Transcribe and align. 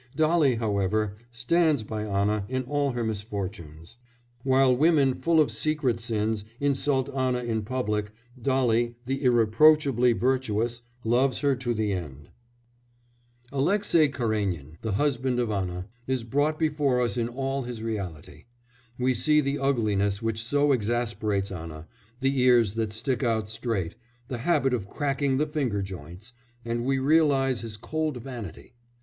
Dolly, 0.15 0.55
however, 0.55 1.15
stands 1.31 1.83
by 1.83 2.03
Anna 2.05 2.43
in 2.49 2.63
all 2.63 2.93
her 2.93 3.03
misfortunes; 3.03 3.97
while 4.41 4.75
women 4.75 5.13
full 5.13 5.39
of 5.39 5.51
secret 5.51 5.99
sins 5.99 6.43
insult 6.59 7.07
Anna 7.13 7.43
in 7.43 7.61
public, 7.61 8.11
Dolly, 8.41 8.95
the 9.05 9.23
irreproachably 9.23 10.13
virtuous, 10.13 10.81
loves 11.03 11.41
her 11.41 11.55
to 11.57 11.75
the 11.75 11.91
end. 11.93 12.31
Aleksei 13.53 14.09
Karénin 14.11 14.79
the 14.81 14.93
husband 14.93 15.39
of 15.39 15.51
Anna 15.51 15.85
is 16.07 16.23
brought 16.23 16.57
before 16.57 16.99
us 16.99 17.15
in 17.15 17.29
all 17.29 17.61
his 17.61 17.83
reality. 17.83 18.45
We 18.97 19.13
see 19.13 19.39
the 19.39 19.59
ugliness 19.59 20.19
which 20.19 20.43
so 20.43 20.71
exasperates 20.71 21.51
Anna 21.51 21.87
the 22.21 22.41
ears 22.41 22.73
that 22.73 22.91
stick 22.91 23.21
out 23.21 23.51
straight, 23.51 23.93
the 24.29 24.39
habit 24.39 24.73
of 24.73 24.89
cracking 24.89 25.37
the 25.37 25.45
finger 25.45 25.83
joints 25.83 26.33
and 26.65 26.85
we 26.85 26.97
realise 26.97 27.61
his 27.61 27.77
cold 27.77 28.17
vanity. 28.17 28.73